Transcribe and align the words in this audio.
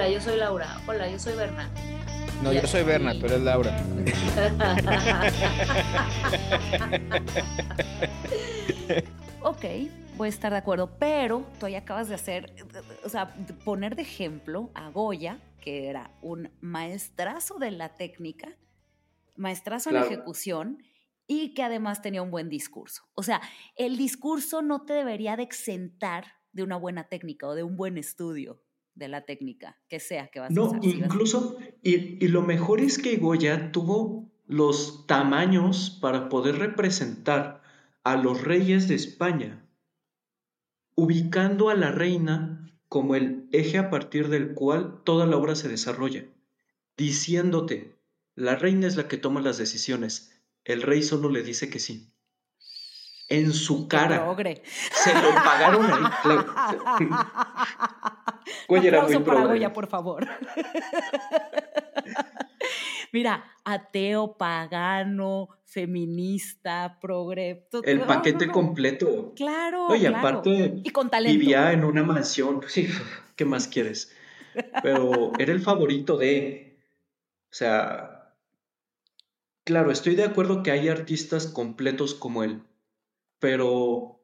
Hola, 0.00 0.08
yo 0.08 0.20
soy 0.22 0.38
Laura. 0.38 0.80
Hola, 0.86 1.10
yo 1.10 1.18
soy 1.18 1.36
Berna. 1.36 1.68
No, 2.42 2.54
yo 2.54 2.66
soy 2.66 2.84
Berna, 2.84 3.12
tú 3.12 3.26
eres 3.26 3.42
Laura. 3.42 3.70
ok, 9.42 9.64
voy 10.16 10.26
a 10.26 10.30
estar 10.30 10.52
de 10.52 10.56
acuerdo, 10.56 10.96
pero 10.98 11.44
tú 11.58 11.68
ya 11.68 11.80
acabas 11.80 12.08
de 12.08 12.14
hacer, 12.14 12.50
o 13.04 13.10
sea, 13.10 13.34
poner 13.62 13.94
de 13.94 14.00
ejemplo 14.00 14.70
a 14.72 14.88
Goya, 14.88 15.38
que 15.60 15.90
era 15.90 16.12
un 16.22 16.50
maestrazo 16.62 17.58
de 17.58 17.72
la 17.72 17.90
técnica, 17.90 18.56
maestrazo 19.36 19.90
en 19.90 19.96
la 19.96 20.06
ejecución 20.06 20.82
y 21.26 21.52
que 21.52 21.62
además 21.62 22.00
tenía 22.00 22.22
un 22.22 22.30
buen 22.30 22.48
discurso. 22.48 23.02
O 23.12 23.22
sea, 23.22 23.42
el 23.76 23.98
discurso 23.98 24.62
no 24.62 24.86
te 24.86 24.94
debería 24.94 25.36
de 25.36 25.42
exentar 25.42 26.24
de 26.52 26.62
una 26.62 26.78
buena 26.78 27.10
técnica 27.10 27.46
o 27.46 27.54
de 27.54 27.64
un 27.64 27.76
buen 27.76 27.98
estudio 27.98 28.62
de 28.94 29.08
la 29.08 29.24
técnica, 29.24 29.78
que 29.88 30.00
sea 30.00 30.28
que 30.28 30.40
vas 30.40 30.50
no, 30.50 30.62
a 30.62 30.68
usar. 30.68 30.80
No, 30.80 30.88
incluso, 30.88 31.58
y, 31.82 32.24
y 32.24 32.28
lo 32.28 32.42
mejor 32.42 32.80
es 32.80 32.98
que 32.98 33.16
Goya 33.16 33.72
tuvo 33.72 34.30
los 34.46 35.06
tamaños 35.06 35.98
para 36.00 36.28
poder 36.28 36.56
representar 36.58 37.62
a 38.02 38.16
los 38.16 38.42
reyes 38.42 38.88
de 38.88 38.94
España, 38.94 39.64
ubicando 40.94 41.68
a 41.68 41.74
la 41.74 41.92
reina 41.92 42.66
como 42.88 43.14
el 43.14 43.48
eje 43.52 43.78
a 43.78 43.88
partir 43.90 44.28
del 44.28 44.54
cual 44.54 45.02
toda 45.04 45.26
la 45.26 45.36
obra 45.36 45.54
se 45.54 45.68
desarrolla, 45.68 46.24
diciéndote, 46.96 47.96
la 48.34 48.56
reina 48.56 48.88
es 48.88 48.96
la 48.96 49.06
que 49.06 49.16
toma 49.16 49.40
las 49.40 49.58
decisiones, 49.58 50.42
el 50.64 50.82
rey 50.82 51.02
solo 51.02 51.30
le 51.30 51.42
dice 51.42 51.70
que 51.70 51.78
sí. 51.78 52.12
En 53.30 53.52
su 53.52 53.86
cara. 53.86 54.26
Se 54.92 55.14
lo 55.14 55.30
pagaron 55.34 55.86
ahí. 55.90 56.02
Goya 58.68 58.88
era 58.88 59.02
muy 59.02 59.18
para 59.20 59.46
Goya, 59.46 59.72
por 59.72 59.86
favor. 59.86 60.26
Mira, 63.12 63.44
ateo, 63.64 64.36
pagano, 64.36 65.48
feminista, 65.64 66.98
progre. 67.00 67.68
El 67.84 68.00
paquete 68.02 68.48
completo. 68.48 69.32
Claro. 69.34 69.86
Oye, 69.86 70.08
aparte, 70.08 70.80
y 70.82 70.90
con 70.90 71.08
talento. 71.08 71.38
vivía 71.38 71.72
en 71.72 71.84
una 71.84 72.02
mansión. 72.02 72.60
Sí, 72.68 72.88
¿qué 73.36 73.44
más 73.44 73.68
quieres? 73.68 74.12
Pero 74.82 75.32
era 75.38 75.52
el 75.52 75.60
favorito 75.60 76.16
de. 76.16 76.78
O 77.50 77.54
sea. 77.54 78.34
Claro, 79.64 79.92
estoy 79.92 80.16
de 80.16 80.24
acuerdo 80.24 80.64
que 80.64 80.72
hay 80.72 80.88
artistas 80.88 81.46
completos 81.46 82.14
como 82.14 82.42
él. 82.42 82.62
Pero. 83.40 84.20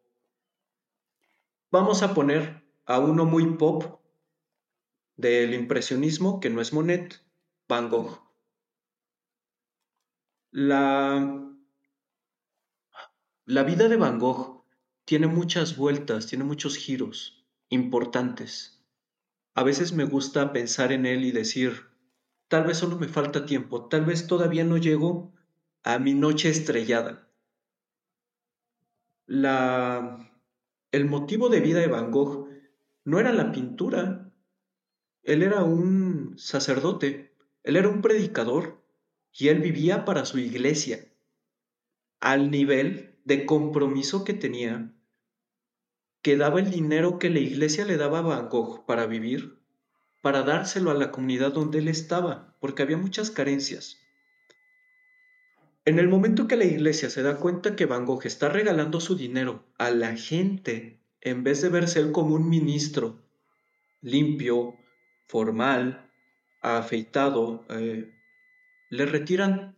Vamos 1.72 2.03
a 2.03 2.14
poner 2.14 2.62
a 2.84 3.00
uno 3.00 3.25
muy 3.25 3.45
pop 3.56 4.00
del 5.17 5.53
impresionismo, 5.55 6.39
que 6.39 6.50
no 6.50 6.61
es 6.61 6.72
Monet, 6.72 7.22
Van 7.69 7.91
Gogh. 7.91 8.22
La, 10.53 11.53
la 13.44 13.62
vida 13.64 13.89
de 13.89 13.97
Van 13.97 14.19
Gogh 14.19 14.64
tiene 15.05 15.27
muchas 15.27 15.77
vueltas, 15.77 16.27
tiene 16.27 16.44
muchos 16.44 16.77
giros 16.77 17.44
importantes. 17.69 18.84
A 19.55 19.62
veces 19.62 19.92
me 19.92 20.05
gusta 20.05 20.53
pensar 20.53 20.92
en 20.92 21.06
él 21.06 21.25
y 21.25 21.33
decir, 21.33 21.89
tal 22.48 22.64
vez 22.64 22.78
solo 22.78 22.97
me 22.98 23.09
falta 23.09 23.47
tiempo, 23.47 23.89
tal 23.89 24.05
vez 24.05 24.27
todavía 24.27 24.64
no 24.64 24.77
llego 24.77 25.33
a 25.83 25.98
mi 25.98 26.14
noche 26.14 26.48
estrellada. 26.50 27.25
La, 29.27 30.30
el 30.92 31.05
motivo 31.05 31.48
de 31.48 31.60
vida 31.60 31.80
de 31.80 31.88
Van 31.88 32.10
Gogh 32.10 32.48
no 33.04 33.19
era 33.19 33.32
la 33.32 33.53
pintura. 33.53 34.32
Él 35.25 35.42
era 35.42 35.64
un 35.64 36.34
sacerdote, 36.38 37.34
él 37.65 37.76
era 37.76 37.88
un 37.88 38.03
predicador 38.03 38.81
y 39.32 39.48
él 39.48 39.60
vivía 39.60 40.04
para 40.04 40.25
su 40.25 40.38
iglesia, 40.38 41.09
al 42.20 42.50
nivel 42.50 43.19
de 43.25 43.44
compromiso 43.44 44.25
que 44.25 44.32
tenía, 44.32 44.92
que 46.22 46.36
daba 46.36 46.60
el 46.60 46.70
dinero 46.70 47.19
que 47.19 47.28
la 47.28 47.41
iglesia 47.41 47.84
le 47.84 47.97
daba 47.97 48.20
a 48.20 48.22
Van 48.22 48.48
Gogh 48.48 48.86
para 48.86 49.06
vivir, 49.06 49.59
para 50.22 50.42
dárselo 50.42 50.91
a 50.91 50.94
la 50.94 51.10
comunidad 51.10 51.53
donde 51.53 51.81
él 51.81 51.88
estaba, 51.88 52.56
porque 52.60 52.82
había 52.82 52.97
muchas 52.97 53.31
carencias. 53.31 53.98
En 55.86 56.00
el 56.00 56.08
momento 56.08 56.48
que 56.48 56.56
la 56.56 56.64
iglesia 56.64 57.10
se 57.10 57.22
da 57.22 57.36
cuenta 57.36 57.76
que 57.76 57.86
Van 57.86 58.06
Gogh 58.06 58.26
está 58.26 58.48
regalando 58.48 59.00
su 59.00 59.14
dinero 59.14 59.64
a 59.78 59.91
la 59.91 60.16
gente, 60.16 60.98
en 61.20 61.44
vez 61.44 61.62
de 61.62 61.69
verse 61.69 62.00
él 62.00 62.10
como 62.10 62.34
un 62.34 62.48
ministro 62.48 63.22
limpio, 64.00 64.74
formal, 65.28 66.10
afeitado, 66.60 67.64
eh, 67.70 68.12
le 68.91 69.06
retiran 69.06 69.76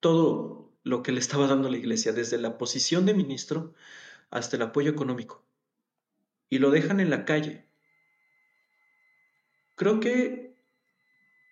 todo 0.00 0.72
lo 0.82 1.04
que 1.04 1.12
le 1.12 1.20
estaba 1.20 1.46
dando 1.46 1.70
la 1.70 1.78
iglesia, 1.78 2.12
desde 2.12 2.36
la 2.36 2.58
posición 2.58 3.06
de 3.06 3.14
ministro 3.14 3.72
hasta 4.30 4.56
el 4.56 4.62
apoyo 4.62 4.90
económico, 4.90 5.44
y 6.48 6.58
lo 6.58 6.72
dejan 6.72 6.98
en 6.98 7.08
la 7.08 7.24
calle. 7.24 7.68
Creo 9.76 10.00
que 10.00 10.56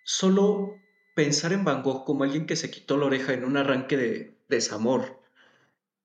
solo 0.03 0.75
pensar 1.19 1.53
en 1.53 1.65
Van 1.65 1.83
Gogh 1.83 2.05
como 2.05 2.23
alguien 2.23 2.47
que 2.47 2.55
se 2.55 2.71
quitó 2.71 2.97
la 2.97 3.07
oreja 3.07 3.33
en 3.33 3.45
un 3.45 3.57
arranque 3.57 3.97
de 3.97 4.39
desamor 4.49 5.21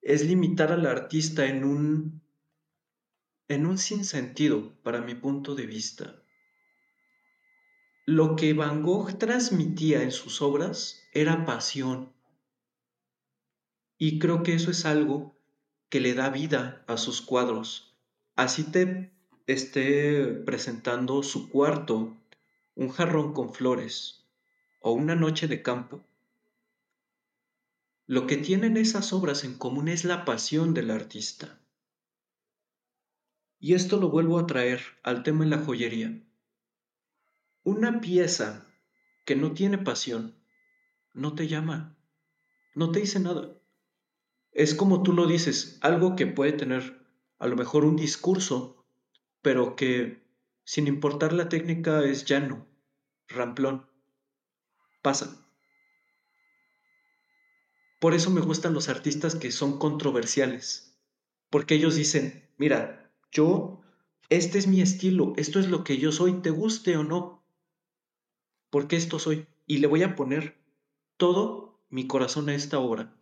es 0.02 0.26
limitar 0.26 0.72
al 0.72 0.88
artista 0.88 1.46
en 1.46 1.66
un 1.66 2.24
en 3.48 3.68
un 3.68 3.78
sinsentido 3.78 4.74
para 4.82 5.02
mi 5.02 5.14
punto 5.14 5.54
de 5.54 5.68
vista. 5.68 6.24
Lo 8.08 8.36
que 8.36 8.54
Van 8.54 8.82
Gogh 8.82 9.16
transmitía 9.20 10.02
en 10.02 10.12
sus 10.12 10.42
obras 10.42 11.04
era 11.14 11.46
pasión. 11.46 12.12
Y 14.00 14.18
creo 14.18 14.42
que 14.42 14.56
eso 14.56 14.72
es 14.72 14.84
algo 14.84 15.36
que 15.90 16.00
le 16.00 16.16
da 16.16 16.32
vida 16.32 16.84
a 16.88 16.98
sus 16.98 17.22
cuadros. 17.22 17.96
Así 18.36 18.64
te 18.64 19.12
esté 19.46 20.26
presentando 20.26 21.22
su 21.22 21.50
cuarto, 21.50 22.18
un 22.74 22.90
jarrón 22.90 23.34
con 23.34 23.54
flores 23.54 24.23
o 24.84 24.92
una 24.92 25.16
noche 25.16 25.48
de 25.48 25.62
campo. 25.64 26.04
Lo 28.06 28.28
que 28.28 28.36
tienen 28.36 28.76
esas 28.76 29.14
obras 29.14 29.46
en 29.46 29.58
común 29.58 29.88
es 29.88 30.04
la 30.04 30.26
pasión 30.26 30.74
del 30.74 30.92
artista. 30.92 31.58
Y 33.60 33.76
esto 33.76 33.98
lo 33.98 34.10
vuelvo 34.10 34.38
a 34.38 34.46
traer 34.46 34.82
al 35.02 35.24
tema 35.24 35.46
de 35.46 35.52
la 35.52 35.60
joyería. 35.60 36.22
Una 37.64 38.02
pieza 38.02 38.68
que 39.26 39.38
no 39.38 39.54
tiene 39.54 39.78
pasión 39.78 40.36
no 41.14 41.34
te 41.34 41.48
llama, 41.48 41.96
no 42.76 42.92
te 42.92 43.00
dice 43.00 43.22
nada. 43.22 43.58
Es 44.52 44.76
como 44.76 45.02
tú 45.02 45.14
lo 45.14 45.28
dices, 45.28 45.78
algo 45.80 46.18
que 46.18 46.28
puede 46.28 46.52
tener 46.52 47.08
a 47.40 47.48
lo 47.48 47.56
mejor 47.56 47.86
un 47.86 47.96
discurso, 47.96 48.86
pero 49.42 49.78
que 49.78 50.22
sin 50.66 50.88
importar 50.88 51.32
la 51.32 51.48
técnica 51.48 52.04
es 52.04 52.26
llano, 52.26 52.68
ramplón, 53.30 53.93
pasa. 55.04 55.38
Por 58.00 58.16
eso 58.16 58.32
me 58.32 58.42
gustan 58.42 58.74
los 58.74 58.90
artistas 58.90 59.36
que 59.36 59.52
son 59.52 59.78
controversiales, 59.78 60.98
porque 61.52 61.76
ellos 61.76 61.96
dicen, 61.96 62.50
mira, 62.58 63.12
yo, 63.32 63.82
este 64.30 64.58
es 64.58 64.68
mi 64.68 64.82
estilo, 64.82 65.34
esto 65.38 65.60
es 65.60 65.70
lo 65.70 65.84
que 65.84 66.00
yo 66.00 66.12
soy, 66.12 66.42
te 66.42 66.50
guste 66.50 66.98
o 66.98 67.04
no, 67.04 67.44
porque 68.72 68.96
esto 68.96 69.20
soy, 69.20 69.46
y 69.68 69.78
le 69.78 69.88
voy 69.88 70.04
a 70.04 70.16
poner 70.16 70.58
todo 71.18 71.80
mi 71.90 72.08
corazón 72.08 72.50
a 72.50 72.56
esta 72.56 72.80
obra. 72.80 73.16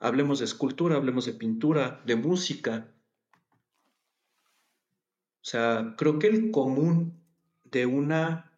Hablemos 0.00 0.40
de 0.40 0.46
escultura, 0.46 0.96
hablemos 0.96 1.26
de 1.26 1.32
pintura, 1.32 2.02
de 2.04 2.16
música. 2.16 2.92
O 5.40 5.44
sea, 5.44 5.94
creo 5.96 6.18
que 6.18 6.26
el 6.26 6.50
común 6.50 7.22
de 7.64 7.86
una 7.86 8.51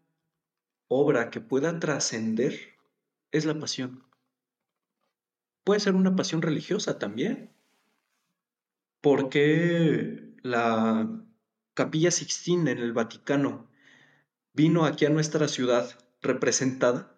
obra 0.89 1.31
que 1.31 1.41
pueda 1.41 1.79
trascender 1.79 2.77
es 3.33 3.45
la 3.45 3.59
pasión. 3.59 4.05
Puede 5.65 5.81
ser 5.81 5.95
una 5.95 6.15
pasión 6.15 6.43
religiosa 6.43 6.99
también. 6.99 7.51
Porque 9.01 10.35
la 10.43 11.25
Capilla 11.75 12.11
Sixtina 12.11 12.71
en 12.71 12.79
el 12.79 12.93
Vaticano 12.93 13.69
vino 14.53 14.85
aquí 14.85 15.05
a 15.05 15.11
nuestra 15.11 15.49
ciudad 15.49 15.99
representada 16.23 17.15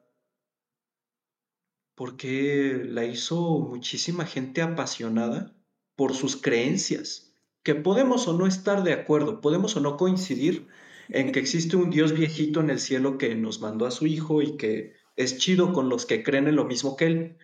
porque 1.96 2.82
la 2.84 3.06
hizo 3.06 3.58
muchísima 3.58 4.26
gente 4.26 4.62
apasionada 4.62 5.56
por 5.96 6.14
sus 6.14 6.36
creencias, 6.36 7.32
que 7.62 7.74
podemos 7.74 8.28
o 8.28 8.36
no 8.36 8.46
estar 8.46 8.84
de 8.84 8.92
acuerdo, 8.92 9.40
podemos 9.40 9.76
o 9.76 9.80
no 9.80 9.96
coincidir 9.96 10.68
en 11.08 11.32
que 11.32 11.40
existe 11.40 11.76
un 11.76 11.90
Dios 11.90 12.12
viejito 12.12 12.60
en 12.60 12.70
el 12.70 12.78
cielo 12.78 13.18
que 13.18 13.34
nos 13.34 13.60
mandó 13.60 13.86
a 13.86 13.90
su 13.90 14.06
Hijo 14.06 14.42
y 14.42 14.56
que 14.56 14.94
es 15.16 15.38
chido 15.38 15.72
con 15.72 15.88
los 15.88 16.06
que 16.06 16.22
creen 16.22 16.48
en 16.48 16.56
lo 16.56 16.64
mismo 16.64 16.96
que 16.96 17.06
Él. 17.06 17.38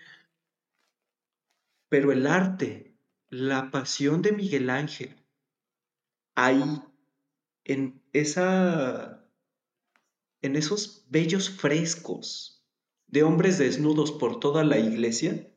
Pero 1.88 2.12
el 2.12 2.26
arte, 2.26 2.94
la 3.28 3.70
pasión 3.70 4.22
de 4.22 4.32
Miguel 4.32 4.70
Ángel, 4.70 5.14
ahí, 6.34 6.82
en 7.64 8.02
esa 8.12 9.22
en 10.42 10.56
esos 10.56 11.06
bellos 11.08 11.48
frescos 11.48 12.64
de 13.06 13.22
hombres 13.22 13.58
desnudos 13.58 14.10
por 14.10 14.40
toda 14.40 14.64
la 14.64 14.78
iglesia 14.78 15.48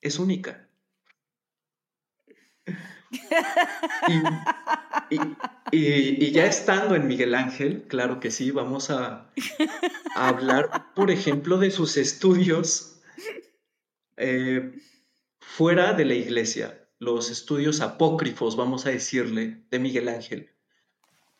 es 0.00 0.18
única. 0.18 0.68
Y, 5.10 5.18
ya 6.32 6.46
estando 6.46 6.94
en 6.94 7.06
Miguel 7.06 7.34
Ángel, 7.34 7.84
claro 7.88 8.20
que 8.20 8.30
sí, 8.30 8.50
vamos 8.50 8.90
a, 8.90 9.30
hablar, 10.14 10.94
por 10.94 11.10
ejemplo, 11.10 11.58
de 11.58 11.70
sus 11.70 11.96
estudios 11.96 13.00
eh, 14.16 14.72
fuera 15.40 15.92
de 15.94 16.04
la 16.04 16.14
iglesia, 16.14 16.86
los 16.98 17.30
estudios 17.30 17.80
apócrifos, 17.80 18.56
vamos 18.56 18.86
a 18.86 18.90
decirle, 18.90 19.64
de 19.70 19.78
Miguel 19.78 20.08
Ángel. 20.08 20.50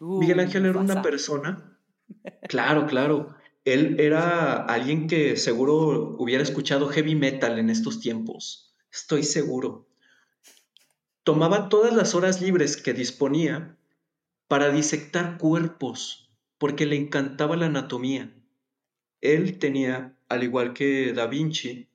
Miguel 0.00 0.40
Ángel 0.40 0.66
era 0.66 0.78
una 0.78 1.02
persona, 1.02 1.78
claro, 2.48 2.86
claro, 2.86 3.34
él 3.64 3.98
era 3.98 4.64
alguien 4.64 5.06
que 5.06 5.36
seguro 5.36 6.16
hubiera 6.18 6.42
escuchado 6.42 6.88
heavy 6.88 7.14
metal 7.14 7.58
en 7.58 7.70
estos 7.70 8.00
tiempos, 8.00 8.74
estoy 8.92 9.22
seguro. 9.22 9.88
Tomaba 11.22 11.70
todas 11.70 11.94
las 11.94 12.14
horas 12.14 12.42
libres 12.42 12.76
que 12.76 12.92
disponía 12.92 13.78
para 14.48 14.70
disectar 14.70 15.38
cuerpos, 15.38 16.30
porque 16.58 16.86
le 16.86 16.96
encantaba 16.96 17.56
la 17.56 17.66
anatomía. 17.66 18.34
Él 19.20 19.58
tenía, 19.58 20.18
al 20.28 20.42
igual 20.42 20.74
que 20.74 21.12
Da 21.12 21.26
Vinci, 21.26 21.88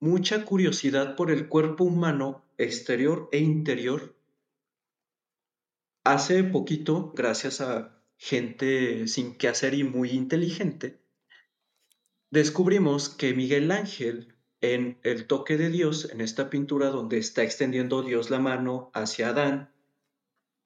mucha 0.00 0.44
curiosidad 0.44 1.16
por 1.16 1.30
el 1.30 1.48
cuerpo 1.48 1.84
humano 1.84 2.44
exterior 2.56 3.28
e 3.32 3.38
interior. 3.38 4.16
Hace 6.04 6.44
poquito, 6.44 7.12
gracias 7.14 7.60
a 7.60 8.00
gente 8.16 9.06
sin 9.08 9.36
que 9.36 9.48
hacer 9.48 9.74
y 9.74 9.84
muy 9.84 10.10
inteligente, 10.10 11.00
descubrimos 12.30 13.08
que 13.08 13.34
Miguel 13.34 13.70
Ángel 13.70 14.34
en 14.60 14.98
el 15.02 15.26
toque 15.26 15.56
de 15.56 15.70
Dios, 15.70 16.10
en 16.10 16.20
esta 16.20 16.50
pintura 16.50 16.88
donde 16.88 17.18
está 17.18 17.42
extendiendo 17.42 18.02
Dios 18.02 18.30
la 18.30 18.40
mano 18.40 18.90
hacia 18.92 19.28
Adán, 19.28 19.72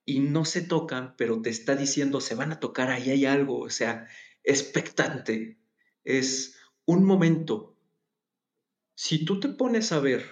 y 0.04 0.20
no 0.20 0.44
se 0.44 0.62
tocan, 0.62 1.14
pero 1.16 1.40
te 1.43 1.50
está 1.50 1.76
diciendo, 1.76 2.20
se 2.20 2.34
van 2.34 2.52
a 2.52 2.60
tocar, 2.60 2.90
ahí 2.90 3.10
hay 3.10 3.26
algo, 3.26 3.60
o 3.60 3.70
sea, 3.70 4.08
expectante. 4.43 5.58
Es 6.04 6.56
un 6.84 7.04
momento. 7.04 7.76
Si 8.94 9.25
tú 9.25 9.40
te 9.40 9.49
pones 9.49 9.93
a 9.93 10.00
ver 10.00 10.25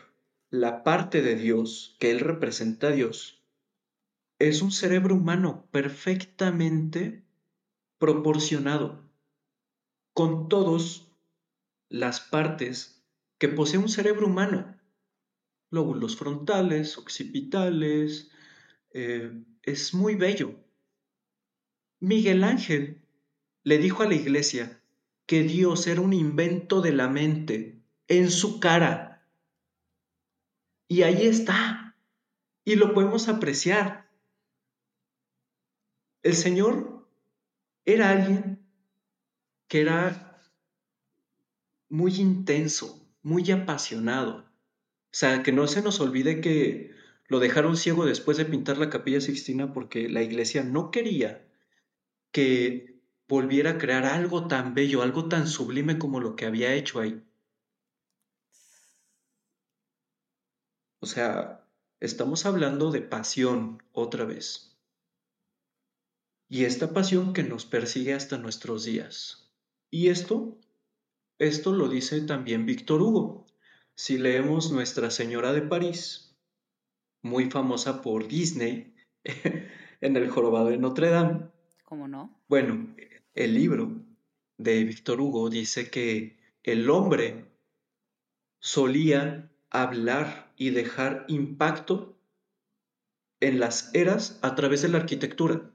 la 0.50 0.82
parte 0.82 1.22
de 1.22 1.36
Dios 1.36 1.96
que 2.00 2.10
Él 2.10 2.20
representa 2.20 2.88
a 2.88 2.92
Dios, 2.92 3.44
es 4.38 4.62
un 4.62 4.72
cerebro 4.72 5.14
humano 5.14 5.68
perfectamente 5.70 7.24
proporcionado, 7.98 9.04
con 10.14 10.48
todas 10.48 11.06
las 11.88 12.20
partes 12.20 13.04
que 13.38 13.48
posee 13.48 13.78
un 13.78 13.88
cerebro 13.88 14.26
humano. 14.26 14.76
Lóbulos 15.70 16.16
frontales, 16.16 16.98
occipitales. 16.98 18.30
Eh, 18.92 19.42
es 19.62 19.94
muy 19.94 20.14
bello. 20.14 20.54
Miguel 22.00 22.44
Ángel 22.44 23.02
le 23.62 23.78
dijo 23.78 24.02
a 24.02 24.08
la 24.08 24.14
iglesia 24.14 24.82
que 25.26 25.42
Dios 25.42 25.86
era 25.86 26.00
un 26.00 26.12
invento 26.12 26.80
de 26.80 26.92
la 26.92 27.08
mente 27.08 27.80
en 28.08 28.30
su 28.30 28.58
cara. 28.58 29.26
Y 30.88 31.02
ahí 31.02 31.26
está. 31.26 31.96
Y 32.64 32.74
lo 32.74 32.94
podemos 32.94 33.28
apreciar. 33.28 34.10
El 36.22 36.34
Señor 36.34 37.08
era 37.84 38.10
alguien 38.10 38.66
que 39.68 39.80
era 39.80 40.40
muy 41.88 42.16
intenso, 42.16 43.08
muy 43.22 43.50
apasionado. 43.50 44.38
O 44.38 45.12
sea, 45.12 45.42
que 45.42 45.52
no 45.52 45.66
se 45.66 45.82
nos 45.82 46.00
olvide 46.00 46.40
que 46.40 46.94
lo 47.30 47.38
dejaron 47.38 47.78
ciego 47.78 48.04
después 48.04 48.36
de 48.36 48.44
pintar 48.44 48.76
la 48.76 48.90
capilla 48.90 49.22
Sixtina 49.22 49.72
porque 49.72 50.10
la 50.10 50.22
iglesia 50.22 50.62
no 50.62 50.90
quería 50.90 51.48
que 52.30 53.00
volviera 53.26 53.70
a 53.70 53.78
crear 53.78 54.04
algo 54.04 54.46
tan 54.48 54.74
bello, 54.74 55.00
algo 55.00 55.28
tan 55.28 55.46
sublime 55.48 55.98
como 55.98 56.20
lo 56.20 56.36
que 56.36 56.44
había 56.44 56.74
hecho 56.74 57.00
ahí. 57.00 57.24
O 61.00 61.06
sea, 61.06 61.66
estamos 62.00 62.44
hablando 62.44 62.90
de 62.90 63.00
pasión 63.00 63.82
otra 63.92 64.26
vez. 64.26 64.76
Y 66.48 66.64
esta 66.66 66.92
pasión 66.92 67.32
que 67.32 67.44
nos 67.44 67.64
persigue 67.64 68.12
hasta 68.12 68.36
nuestros 68.36 68.84
días. 68.84 69.50
Y 69.88 70.08
esto 70.08 70.58
esto 71.40 71.72
lo 71.72 71.88
dice 71.88 72.20
también 72.20 72.66
Víctor 72.66 73.00
Hugo. 73.00 73.46
Si 73.94 74.18
leemos 74.18 74.72
Nuestra 74.72 75.10
Señora 75.10 75.54
de 75.54 75.62
París, 75.62 76.29
muy 77.22 77.50
famosa 77.50 78.02
por 78.02 78.28
Disney, 78.28 78.94
en 80.00 80.16
el 80.16 80.28
jorobado 80.30 80.68
de 80.68 80.78
Notre 80.78 81.10
Dame. 81.10 81.48
¿Cómo 81.84 82.08
no? 82.08 82.40
Bueno, 82.48 82.94
el 83.34 83.54
libro 83.54 83.92
de 84.58 84.84
Víctor 84.84 85.20
Hugo 85.20 85.50
dice 85.50 85.90
que 85.90 86.38
el 86.62 86.88
hombre 86.90 87.46
solía 88.60 89.50
hablar 89.70 90.52
y 90.56 90.70
dejar 90.70 91.24
impacto 91.28 92.16
en 93.40 93.58
las 93.58 93.94
eras 93.94 94.38
a 94.42 94.54
través 94.54 94.82
de 94.82 94.88
la 94.88 94.98
arquitectura. 94.98 95.70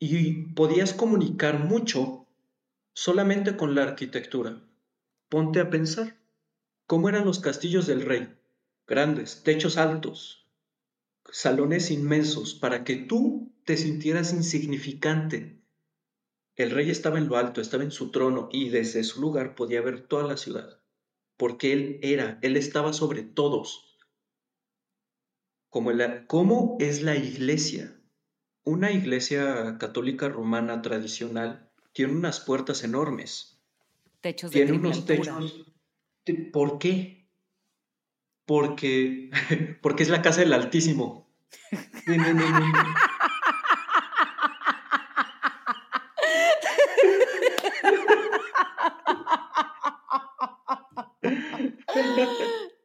Y 0.00 0.52
podías 0.54 0.94
comunicar 0.94 1.58
mucho 1.58 2.26
solamente 2.94 3.56
con 3.56 3.74
la 3.74 3.82
arquitectura. 3.82 4.62
Ponte 5.28 5.60
a 5.60 5.68
pensar, 5.68 6.16
¿cómo 6.86 7.08
eran 7.08 7.26
los 7.26 7.40
castillos 7.40 7.86
del 7.86 8.02
rey? 8.02 8.37
Grandes, 8.88 9.42
techos 9.42 9.76
altos, 9.76 10.46
salones 11.30 11.90
inmensos, 11.90 12.54
para 12.54 12.84
que 12.84 12.96
tú 12.96 13.52
te 13.64 13.76
sintieras 13.76 14.32
insignificante. 14.32 15.60
El 16.56 16.70
rey 16.70 16.88
estaba 16.88 17.18
en 17.18 17.28
lo 17.28 17.36
alto, 17.36 17.60
estaba 17.60 17.84
en 17.84 17.90
su 17.90 18.10
trono 18.10 18.48
y 18.50 18.70
desde 18.70 19.04
su 19.04 19.20
lugar 19.20 19.54
podía 19.54 19.82
ver 19.82 20.08
toda 20.08 20.24
la 20.26 20.38
ciudad, 20.38 20.80
porque 21.36 21.74
él 21.74 21.98
era, 22.02 22.38
él 22.40 22.56
estaba 22.56 22.94
sobre 22.94 23.22
todos. 23.22 23.98
Como 25.68 25.92
¿Cómo 26.26 26.78
es 26.80 27.02
la 27.02 27.14
iglesia? 27.14 28.00
Una 28.64 28.90
iglesia 28.90 29.76
católica 29.78 30.30
romana 30.30 30.80
tradicional 30.80 31.70
tiene 31.92 32.14
unas 32.14 32.40
puertas 32.40 32.82
enormes. 32.84 33.60
Techos 34.22 34.50
de 34.50 34.64
tiene 34.64 34.78
unos 34.78 35.04
techos. 35.04 35.66
¿Por 36.52 36.78
qué? 36.78 37.17
Porque, 38.48 39.30
porque 39.82 40.02
es 40.02 40.08
la 40.08 40.22
casa 40.22 40.40
del 40.40 40.54
Altísimo. 40.54 41.28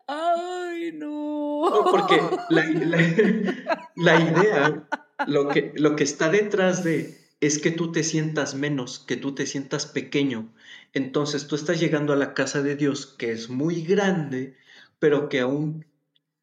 Ay, 0.06 0.92
no. 0.94 1.86
porque 1.90 2.22
la, 2.50 2.66
la, 3.96 4.20
idea, 4.20 4.86
lo 5.28 5.48
que, 5.48 5.72
lo 5.76 5.96
que 5.96 6.04
está 6.04 6.30
detrás 6.30 6.84
de 6.84 7.23
es 7.46 7.60
que 7.60 7.72
tú 7.72 7.92
te 7.92 8.04
sientas 8.04 8.56
menos, 8.56 9.00
que 9.00 9.18
tú 9.18 9.36
te 9.36 9.46
sientas 9.46 9.86
pequeño. 9.86 10.54
Entonces 10.94 11.46
tú 11.46 11.56
estás 11.56 11.78
llegando 11.78 12.14
a 12.14 12.16
la 12.16 12.34
casa 12.34 12.62
de 12.62 12.78
Dios, 12.78 13.06
que 13.06 13.34
es 13.34 13.50
muy 13.50 13.82
grande, 13.84 14.56
pero 14.98 15.28
que 15.28 15.42
aún 15.42 15.86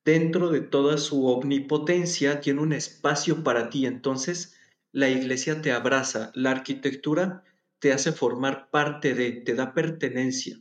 dentro 0.04 0.50
de 0.50 0.60
toda 0.60 0.98
su 0.98 1.26
omnipotencia 1.26 2.42
tiene 2.42 2.60
un 2.60 2.74
espacio 2.74 3.42
para 3.42 3.70
ti. 3.70 3.86
Entonces 3.86 4.58
la 4.92 5.08
iglesia 5.08 5.62
te 5.62 5.72
abraza, 5.72 6.32
la 6.34 6.50
arquitectura 6.50 7.44
te 7.78 7.94
hace 7.94 8.12
formar 8.12 8.68
parte 8.70 9.14
de, 9.14 9.32
te 9.32 9.54
da 9.54 9.72
pertenencia. 9.72 10.60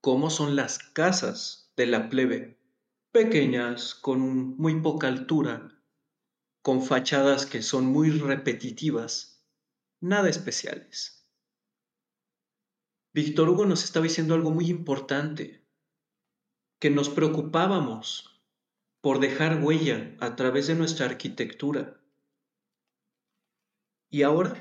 ¿Cómo 0.00 0.30
son 0.30 0.54
las 0.54 0.78
casas 0.78 1.72
de 1.76 1.86
la 1.86 2.08
plebe? 2.08 2.60
Pequeñas, 3.10 3.96
con 3.96 4.56
muy 4.56 4.80
poca 4.80 5.08
altura, 5.08 5.75
con 6.66 6.82
fachadas 6.82 7.46
que 7.46 7.62
son 7.62 7.86
muy 7.86 8.10
repetitivas, 8.10 9.40
nada 10.00 10.28
especiales. 10.28 11.24
Víctor 13.14 13.48
Hugo 13.48 13.66
nos 13.66 13.84
estaba 13.84 14.02
diciendo 14.02 14.34
algo 14.34 14.50
muy 14.50 14.68
importante, 14.68 15.64
que 16.80 16.90
nos 16.90 17.08
preocupábamos 17.08 18.42
por 19.00 19.20
dejar 19.20 19.62
huella 19.62 20.16
a 20.18 20.34
través 20.34 20.66
de 20.66 20.74
nuestra 20.74 21.06
arquitectura. 21.06 22.00
¿Y 24.10 24.22
ahora? 24.22 24.56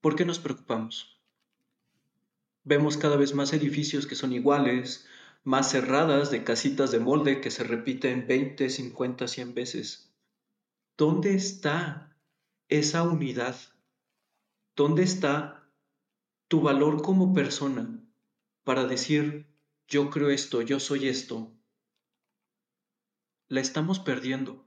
¿Por 0.00 0.16
qué 0.16 0.24
nos 0.24 0.40
preocupamos? 0.40 1.22
Vemos 2.64 2.96
cada 2.96 3.14
vez 3.14 3.36
más 3.36 3.52
edificios 3.52 4.08
que 4.08 4.16
son 4.16 4.32
iguales, 4.32 5.06
más 5.44 5.70
cerradas 5.70 6.32
de 6.32 6.42
casitas 6.42 6.90
de 6.90 6.98
molde 6.98 7.40
que 7.40 7.52
se 7.52 7.62
repiten 7.62 8.26
20, 8.26 8.68
50, 8.68 9.28
100 9.28 9.54
veces. 9.54 10.11
¿Dónde 10.96 11.34
está 11.34 12.16
esa 12.68 13.02
unidad 13.02 13.56
¿Dónde 14.74 15.02
está 15.02 15.70
tu 16.48 16.62
valor 16.62 17.02
como 17.02 17.34
persona 17.34 18.02
para 18.64 18.86
decir, 18.86 19.46
yo 19.86 20.08
creo 20.08 20.30
esto, 20.30 20.62
yo 20.62 20.80
soy 20.80 21.08
esto? 21.08 21.52
La 23.48 23.60
estamos 23.60 24.00
perdiendo. 24.00 24.66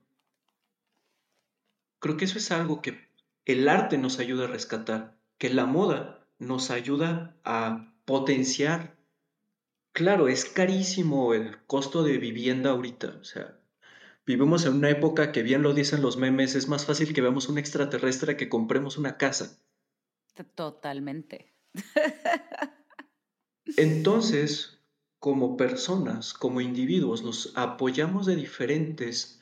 Creo 1.98 2.18
que 2.18 2.26
eso 2.26 2.38
es 2.38 2.52
algo 2.52 2.84
que 2.84 3.10
el 3.46 3.68
arte 3.68 3.98
nos 3.98 4.20
ayuda 4.20 4.44
a 4.44 4.50
rescatar, 4.50 5.18
que 5.40 5.50
la 5.50 5.66
moda 5.66 6.28
nos 6.38 6.70
ayuda 6.70 7.36
a 7.44 7.92
potenciar. 8.06 8.96
Claro, 9.92 10.28
es 10.28 10.46
carísimo 10.46 11.34
el 11.34 11.66
costo 11.66 12.04
de 12.04 12.20
vivienda 12.20 12.70
ahorita, 12.70 13.18
o 13.20 13.24
sea, 13.24 13.60
vivimos 14.26 14.66
en 14.66 14.74
una 14.74 14.90
época 14.90 15.32
que 15.32 15.44
bien 15.44 15.62
lo 15.62 15.74
dicen 15.74 16.02
los 16.02 16.18
memes, 16.18 16.56
es 16.56 16.68
más 16.68 16.86
fácil 16.86 17.14
que 17.14 17.22
veamos 17.22 17.50
un 17.50 17.58
extraterrestre 17.58 18.38
que 18.38 18.50
compremos 18.50 18.98
una 18.98 19.18
casa. 19.18 19.60
Totalmente. 20.56 21.54
Entonces, 23.78 24.80
como 25.20 25.58
personas, 25.58 26.34
como 26.34 26.62
individuos, 26.62 27.24
nos 27.24 27.52
apoyamos 27.56 28.26
de 28.26 28.36
diferentes 28.36 29.42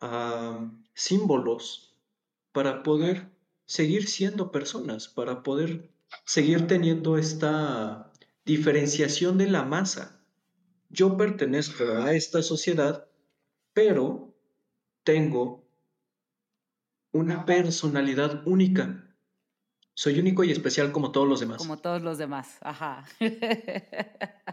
ah, 0.00 0.70
símbolos 0.94 1.96
para 2.52 2.82
poder 2.82 3.28
seguir 3.66 4.08
siendo 4.08 4.50
personas, 4.50 5.08
para 5.08 5.42
poder 5.42 5.90
seguir 6.24 6.66
teniendo 6.66 7.16
esta 7.16 8.12
diferenciación 8.44 9.38
de 9.38 9.48
la 9.48 9.62
masa. 9.62 10.20
Yo 10.90 11.16
pertenezco 11.16 11.84
a 11.84 12.14
esta 12.14 12.42
sociedad, 12.42 13.06
pero 13.72 14.34
tengo 15.04 15.68
una 17.12 17.44
personalidad 17.44 18.46
única. 18.46 19.08
Soy 19.94 20.18
único 20.18 20.44
y 20.44 20.50
especial 20.50 20.92
como 20.92 21.12
todos 21.12 21.28
los 21.28 21.40
demás. 21.40 21.58
Como 21.58 21.78
todos 21.78 22.00
los 22.02 22.16
demás, 22.18 22.56
ajá. 22.62 23.04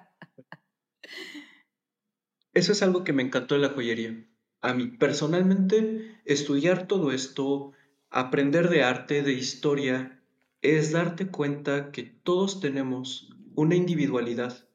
Eso 2.53 2.71
es 2.71 2.81
algo 2.83 3.03
que 3.03 3.13
me 3.13 3.23
encantó 3.23 3.55
de 3.55 3.61
la 3.61 3.69
joyería. 3.69 4.25
A 4.61 4.73
mí 4.73 4.87
personalmente, 4.87 6.19
estudiar 6.25 6.87
todo 6.87 7.13
esto, 7.13 7.71
aprender 8.09 8.69
de 8.69 8.83
arte, 8.83 9.23
de 9.23 9.31
historia, 9.33 10.21
es 10.61 10.91
darte 10.91 11.27
cuenta 11.27 11.91
que 11.91 12.03
todos 12.03 12.59
tenemos 12.59 13.29
una 13.55 13.75
individualidad, 13.75 14.67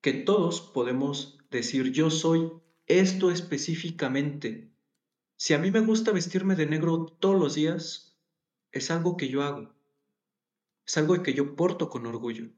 que 0.00 0.12
todos 0.12 0.60
podemos 0.60 1.38
decir 1.50 1.90
yo 1.90 2.10
soy 2.10 2.52
esto 2.98 3.30
específicamente. 3.30 4.72
Si 5.36 5.54
a 5.54 5.58
mí 5.58 5.70
me 5.70 5.80
gusta 5.80 6.10
vestirme 6.10 6.56
de 6.56 6.66
negro 6.66 7.06
todos 7.06 7.38
los 7.38 7.54
días, 7.54 8.18
es 8.72 8.90
algo 8.90 9.16
que 9.16 9.28
yo 9.28 9.42
hago, 9.42 9.72
es 10.86 10.96
algo 10.96 11.22
que 11.22 11.34
yo 11.34 11.54
porto 11.54 11.88
con 11.88 12.06
orgullo. 12.06 12.50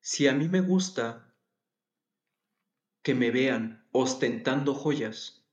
Si 0.00 0.26
a 0.26 0.34
mí 0.34 0.48
me 0.48 0.60
gusta 0.60 1.32
que 3.02 3.14
me 3.14 3.30
vean 3.30 3.86
ostentando 3.92 4.74
joyas, 4.74 5.46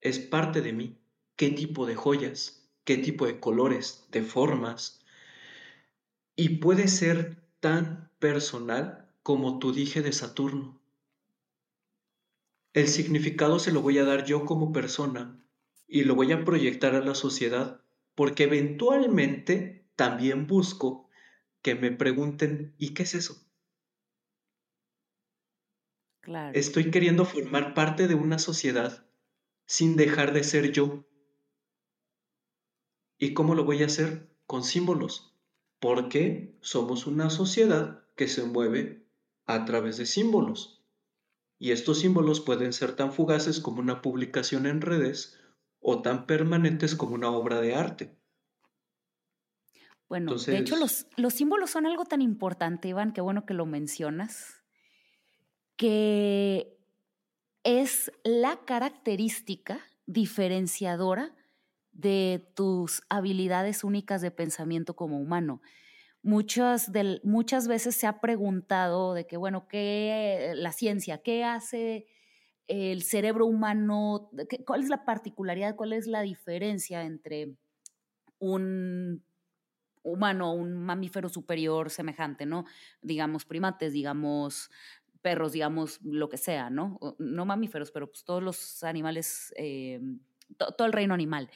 es 0.00 0.18
parte 0.18 0.62
de 0.62 0.72
mí 0.72 0.98
qué 1.36 1.50
tipo 1.50 1.86
de 1.86 1.94
joyas, 1.94 2.68
qué 2.84 2.96
tipo 2.96 3.26
de 3.26 3.38
colores, 3.38 4.06
de 4.10 4.22
formas. 4.22 5.04
Y 6.34 6.58
puede 6.58 6.88
ser 6.88 7.42
tan 7.60 8.10
personal 8.18 9.10
como 9.22 9.58
tu 9.58 9.72
dije 9.72 10.02
de 10.02 10.12
Saturno. 10.12 10.79
El 12.72 12.86
significado 12.86 13.58
se 13.58 13.72
lo 13.72 13.82
voy 13.82 13.98
a 13.98 14.04
dar 14.04 14.24
yo 14.24 14.44
como 14.44 14.72
persona 14.72 15.44
y 15.88 16.04
lo 16.04 16.14
voy 16.14 16.30
a 16.32 16.44
proyectar 16.44 16.94
a 16.94 17.00
la 17.00 17.14
sociedad 17.14 17.82
porque 18.14 18.44
eventualmente 18.44 19.90
también 19.96 20.46
busco 20.46 21.08
que 21.62 21.74
me 21.74 21.90
pregunten, 21.90 22.74
¿y 22.78 22.94
qué 22.94 23.02
es 23.02 23.14
eso? 23.14 23.46
Claro. 26.20 26.56
Estoy 26.56 26.90
queriendo 26.90 27.24
formar 27.24 27.74
parte 27.74 28.06
de 28.06 28.14
una 28.14 28.38
sociedad 28.38 29.06
sin 29.66 29.96
dejar 29.96 30.32
de 30.32 30.44
ser 30.44 30.70
yo. 30.72 31.06
¿Y 33.18 33.34
cómo 33.34 33.54
lo 33.54 33.64
voy 33.64 33.82
a 33.82 33.86
hacer? 33.86 34.28
Con 34.46 34.64
símbolos. 34.64 35.34
Porque 35.80 36.56
somos 36.60 37.06
una 37.06 37.30
sociedad 37.30 38.04
que 38.16 38.28
se 38.28 38.44
mueve 38.44 39.06
a 39.46 39.64
través 39.64 39.96
de 39.96 40.06
símbolos. 40.06 40.79
Y 41.60 41.72
estos 41.72 42.00
símbolos 42.00 42.40
pueden 42.40 42.72
ser 42.72 42.96
tan 42.96 43.12
fugaces 43.12 43.60
como 43.60 43.80
una 43.80 44.00
publicación 44.00 44.64
en 44.64 44.80
redes 44.80 45.38
o 45.78 46.00
tan 46.00 46.26
permanentes 46.26 46.96
como 46.96 47.14
una 47.14 47.30
obra 47.30 47.60
de 47.60 47.74
arte. 47.74 48.16
Bueno, 50.08 50.34
de 50.34 50.56
hecho 50.56 50.76
los, 50.76 51.06
los 51.16 51.34
símbolos 51.34 51.70
son 51.70 51.86
algo 51.86 52.06
tan 52.06 52.22
importante, 52.22 52.88
Iván, 52.88 53.12
qué 53.12 53.20
bueno 53.20 53.44
que 53.44 53.52
lo 53.52 53.66
mencionas, 53.66 54.64
que 55.76 56.78
es 57.62 58.10
la 58.24 58.64
característica 58.64 59.80
diferenciadora 60.06 61.36
de 61.92 62.50
tus 62.54 63.02
habilidades 63.10 63.84
únicas 63.84 64.22
de 64.22 64.30
pensamiento 64.30 64.96
como 64.96 65.20
humano. 65.20 65.60
Muchas, 66.22 66.90
muchas 67.24 67.66
veces 67.66 67.96
se 67.96 68.06
ha 68.06 68.20
preguntado 68.20 69.14
de 69.14 69.26
que, 69.26 69.38
bueno, 69.38 69.66
¿qué 69.68 70.52
la 70.54 70.72
ciencia? 70.72 71.22
¿Qué 71.22 71.44
hace 71.44 72.06
el 72.68 73.02
cerebro 73.02 73.46
humano? 73.46 74.30
¿Cuál 74.66 74.82
es 74.82 74.90
la 74.90 75.04
particularidad? 75.06 75.76
¿Cuál 75.76 75.94
es 75.94 76.06
la 76.06 76.20
diferencia 76.20 77.04
entre 77.04 77.54
un 78.38 79.24
humano, 80.02 80.54
un 80.54 80.74
mamífero 80.74 81.28
superior 81.28 81.90
semejante, 81.90 82.46
¿no? 82.46 82.64
Digamos 83.02 83.44
primates, 83.46 83.92
digamos 83.92 84.70
perros, 85.22 85.52
digamos 85.52 86.00
lo 86.02 86.28
que 86.28 86.38
sea, 86.38 86.70
¿no? 86.70 86.98
No 87.18 87.46
mamíferos, 87.46 87.90
pero 87.92 88.08
pues 88.10 88.24
todos 88.24 88.42
los 88.42 88.82
animales, 88.84 89.52
eh, 89.56 90.00
todo 90.58 90.86
el 90.86 90.92
reino 90.92 91.14
animal 91.14 91.50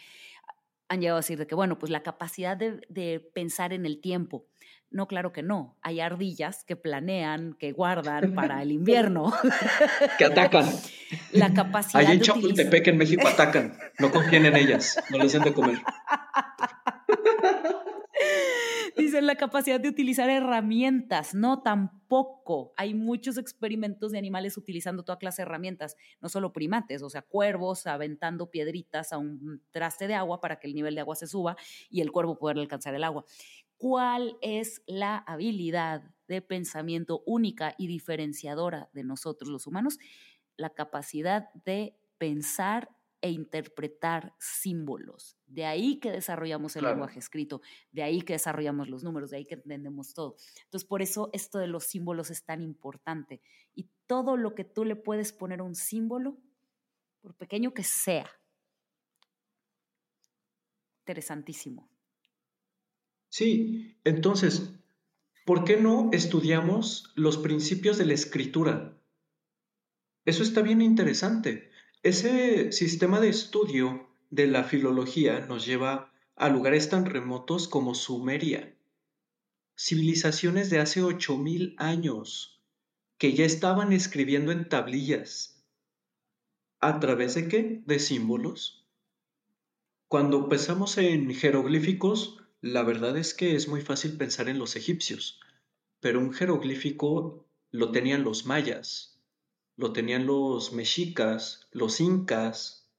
han 0.88 1.00
llegado 1.00 1.16
a 1.16 1.20
decir 1.20 1.38
de 1.38 1.46
que, 1.46 1.54
bueno, 1.54 1.78
pues 1.78 1.90
la 1.90 2.02
capacidad 2.02 2.56
de, 2.56 3.30
pensar 3.34 3.72
en 3.72 3.86
el 3.86 4.00
tiempo. 4.00 4.46
No, 4.90 5.08
claro 5.08 5.32
que 5.32 5.42
no. 5.42 5.76
Hay 5.82 6.00
ardillas 6.00 6.64
que 6.64 6.76
planean, 6.76 7.54
que 7.54 7.72
guardan 7.72 8.34
para 8.34 8.62
el 8.62 8.70
invierno. 8.70 9.32
que 10.18 10.24
atacan. 10.24 10.66
La 11.32 11.52
capacidad 11.52 12.06
Ahí 12.06 12.16
en 12.16 12.20
Chapultepec, 12.20 12.88
en 12.88 12.98
México, 12.98 13.26
atacan. 13.26 13.76
No 13.98 14.12
confíen 14.12 14.46
en 14.46 14.56
ellas. 14.56 14.96
No 15.10 15.18
les 15.18 15.32
den 15.32 15.42
de 15.42 15.52
comer. 15.52 15.78
Dicen 18.96 19.26
la 19.26 19.34
capacidad 19.34 19.80
de 19.80 19.88
utilizar 19.88 20.30
herramientas, 20.30 21.34
no 21.34 21.62
tampoco. 21.62 22.72
Hay 22.76 22.94
muchos 22.94 23.38
experimentos 23.38 24.12
de 24.12 24.18
animales 24.18 24.56
utilizando 24.56 25.02
toda 25.02 25.18
clase 25.18 25.42
de 25.42 25.46
herramientas, 25.46 25.96
no 26.20 26.28
solo 26.28 26.52
primates, 26.52 27.02
o 27.02 27.10
sea, 27.10 27.22
cuervos 27.22 27.88
aventando 27.88 28.50
piedritas 28.50 29.12
a 29.12 29.18
un 29.18 29.62
traste 29.72 30.06
de 30.06 30.14
agua 30.14 30.40
para 30.40 30.60
que 30.60 30.68
el 30.68 30.74
nivel 30.74 30.94
de 30.94 31.00
agua 31.00 31.16
se 31.16 31.26
suba 31.26 31.56
y 31.90 32.02
el 32.02 32.12
cuervo 32.12 32.38
pueda 32.38 32.60
alcanzar 32.60 32.94
el 32.94 33.02
agua. 33.02 33.24
¿Cuál 33.76 34.38
es 34.40 34.82
la 34.86 35.18
habilidad 35.18 36.14
de 36.28 36.40
pensamiento 36.40 37.22
única 37.26 37.74
y 37.76 37.88
diferenciadora 37.88 38.90
de 38.92 39.02
nosotros 39.02 39.50
los 39.50 39.66
humanos? 39.66 39.98
La 40.56 40.70
capacidad 40.70 41.52
de 41.64 41.98
pensar 42.18 42.90
e 43.24 43.30
interpretar 43.30 44.34
símbolos. 44.38 45.38
De 45.46 45.64
ahí 45.64 45.98
que 45.98 46.12
desarrollamos 46.12 46.76
el 46.76 46.84
lenguaje 46.84 47.18
escrito, 47.18 47.62
de 47.90 48.02
ahí 48.02 48.20
que 48.20 48.34
desarrollamos 48.34 48.90
los 48.90 49.02
números, 49.02 49.30
de 49.30 49.38
ahí 49.38 49.46
que 49.46 49.54
entendemos 49.54 50.12
todo. 50.12 50.36
Entonces, 50.64 50.86
por 50.86 51.00
eso 51.00 51.30
esto 51.32 51.58
de 51.58 51.66
los 51.66 51.84
símbolos 51.84 52.30
es 52.30 52.44
tan 52.44 52.60
importante. 52.60 53.40
Y 53.74 53.88
todo 54.06 54.36
lo 54.36 54.54
que 54.54 54.64
tú 54.64 54.84
le 54.84 54.94
puedes 54.94 55.32
poner 55.32 55.60
a 55.60 55.62
un 55.62 55.74
símbolo, 55.74 56.36
por 57.22 57.34
pequeño 57.34 57.72
que 57.72 57.82
sea, 57.82 58.30
interesantísimo. 61.00 61.88
Sí, 63.30 63.96
entonces, 64.04 64.70
¿por 65.46 65.64
qué 65.64 65.78
no 65.78 66.10
estudiamos 66.12 67.10
los 67.14 67.38
principios 67.38 67.96
de 67.96 68.04
la 68.04 68.12
escritura? 68.12 69.00
Eso 70.26 70.42
está 70.42 70.60
bien 70.60 70.82
interesante. 70.82 71.70
Ese 72.04 72.70
sistema 72.70 73.18
de 73.18 73.30
estudio 73.30 74.06
de 74.28 74.46
la 74.46 74.64
filología 74.64 75.40
nos 75.46 75.64
lleva 75.64 76.12
a 76.36 76.50
lugares 76.50 76.90
tan 76.90 77.06
remotos 77.06 77.66
como 77.66 77.94
Sumeria, 77.94 78.76
civilizaciones 79.74 80.68
de 80.68 80.80
hace 80.80 81.02
8.000 81.02 81.74
años 81.78 82.62
que 83.16 83.32
ya 83.32 83.46
estaban 83.46 83.94
escribiendo 83.94 84.52
en 84.52 84.68
tablillas. 84.68 85.64
¿A 86.78 87.00
través 87.00 87.36
de 87.36 87.48
qué? 87.48 87.82
De 87.86 87.98
símbolos. 87.98 88.86
Cuando 90.06 90.50
pensamos 90.50 90.98
en 90.98 91.34
jeroglíficos, 91.34 92.36
la 92.60 92.82
verdad 92.82 93.16
es 93.16 93.32
que 93.32 93.56
es 93.56 93.66
muy 93.66 93.80
fácil 93.80 94.18
pensar 94.18 94.50
en 94.50 94.58
los 94.58 94.76
egipcios, 94.76 95.40
pero 96.00 96.20
un 96.20 96.34
jeroglífico 96.34 97.46
lo 97.70 97.92
tenían 97.92 98.24
los 98.24 98.44
mayas, 98.44 99.13
lo 99.76 99.92
tenían 99.92 100.26
los 100.26 100.72
mexicas, 100.72 101.68
los 101.72 102.00
incas, 102.00 102.90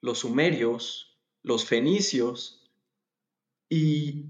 los 0.00 0.20
sumerios, 0.20 1.18
los 1.42 1.64
fenicios. 1.64 2.70
Y 3.68 4.26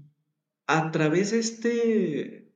a 0.67 0.91
través 0.91 1.31
de 1.31 1.39
este 1.39 2.53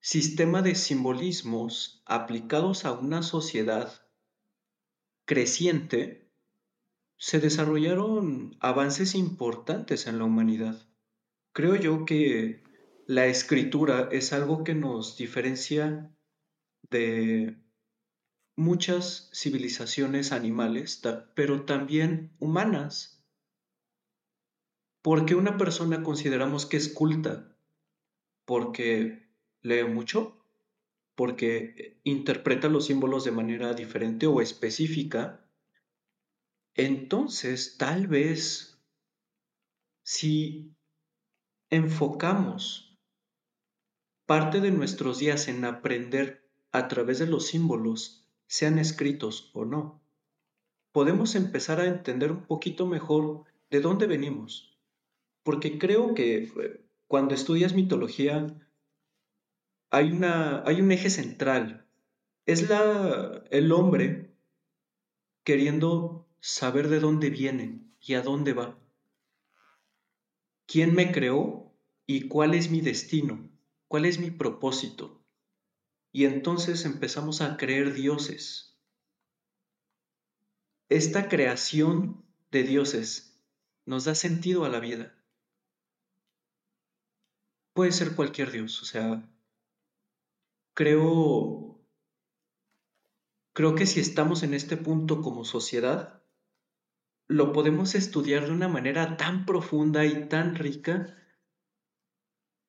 sistema 0.00 0.62
de 0.62 0.74
simbolismos 0.74 2.02
aplicados 2.04 2.84
a 2.84 2.92
una 2.92 3.22
sociedad 3.22 4.02
creciente, 5.24 6.30
se 7.16 7.40
desarrollaron 7.40 8.56
avances 8.60 9.14
importantes 9.14 10.06
en 10.06 10.18
la 10.18 10.24
humanidad. 10.24 10.86
Creo 11.52 11.76
yo 11.76 12.04
que 12.04 12.62
la 13.06 13.26
escritura 13.26 14.08
es 14.12 14.32
algo 14.32 14.64
que 14.64 14.74
nos 14.74 15.16
diferencia 15.16 16.14
de 16.90 17.63
muchas 18.56 19.30
civilizaciones 19.32 20.32
animales, 20.32 21.02
pero 21.34 21.64
también 21.64 22.32
humanas. 22.38 23.24
¿Por 25.02 25.26
qué 25.26 25.34
una 25.34 25.58
persona 25.58 26.02
consideramos 26.02 26.66
que 26.66 26.76
es 26.76 26.88
culta? 26.88 27.56
¿Porque 28.44 29.28
lee 29.60 29.84
mucho? 29.84 30.44
¿Porque 31.14 32.00
interpreta 32.04 32.68
los 32.68 32.86
símbolos 32.86 33.24
de 33.24 33.32
manera 33.32 33.74
diferente 33.74 34.26
o 34.26 34.40
específica? 34.40 35.44
Entonces, 36.74 37.76
tal 37.76 38.06
vez, 38.06 38.82
si 40.02 40.74
enfocamos 41.70 42.98
parte 44.26 44.60
de 44.60 44.70
nuestros 44.70 45.18
días 45.18 45.48
en 45.48 45.64
aprender 45.64 46.50
a 46.72 46.88
través 46.88 47.18
de 47.18 47.26
los 47.26 47.46
símbolos, 47.46 48.23
sean 48.54 48.78
escritos 48.78 49.50
o 49.52 49.64
no, 49.64 50.00
podemos 50.92 51.34
empezar 51.34 51.80
a 51.80 51.88
entender 51.88 52.30
un 52.30 52.46
poquito 52.46 52.86
mejor 52.86 53.46
de 53.68 53.80
dónde 53.80 54.06
venimos. 54.06 54.78
Porque 55.42 55.76
creo 55.76 56.14
que 56.14 56.44
eh, 56.44 56.84
cuando 57.08 57.34
estudias 57.34 57.74
mitología 57.74 58.46
hay, 59.90 60.12
una, 60.12 60.62
hay 60.64 60.80
un 60.80 60.92
eje 60.92 61.10
central. 61.10 61.88
Es 62.46 62.68
la, 62.68 63.42
el 63.50 63.72
hombre 63.72 64.36
queriendo 65.42 66.28
saber 66.38 66.86
de 66.86 67.00
dónde 67.00 67.30
viene 67.30 67.80
y 68.00 68.14
a 68.14 68.22
dónde 68.22 68.52
va. 68.52 68.78
¿Quién 70.66 70.94
me 70.94 71.10
creó 71.10 71.74
y 72.06 72.28
cuál 72.28 72.54
es 72.54 72.70
mi 72.70 72.80
destino? 72.80 73.50
¿Cuál 73.88 74.04
es 74.04 74.20
mi 74.20 74.30
propósito? 74.30 75.23
Y 76.14 76.26
entonces 76.26 76.84
empezamos 76.84 77.40
a 77.40 77.56
creer 77.56 77.92
dioses. 77.92 78.78
Esta 80.88 81.28
creación 81.28 82.24
de 82.52 82.62
dioses 82.62 83.42
nos 83.84 84.04
da 84.04 84.14
sentido 84.14 84.64
a 84.64 84.68
la 84.68 84.78
vida. 84.78 85.12
Puede 87.72 87.90
ser 87.90 88.14
cualquier 88.14 88.52
dios, 88.52 88.80
o 88.80 88.84
sea, 88.84 89.28
creo 90.74 91.80
creo 93.52 93.74
que 93.74 93.84
si 93.84 93.98
estamos 93.98 94.44
en 94.44 94.54
este 94.54 94.76
punto 94.76 95.20
como 95.20 95.44
sociedad, 95.44 96.22
lo 97.26 97.52
podemos 97.52 97.96
estudiar 97.96 98.46
de 98.46 98.52
una 98.52 98.68
manera 98.68 99.16
tan 99.16 99.44
profunda 99.44 100.06
y 100.06 100.28
tan 100.28 100.54
rica 100.54 101.18